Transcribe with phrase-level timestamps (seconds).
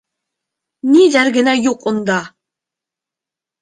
[0.95, 2.19] Ниҙәр генә юҡ унда!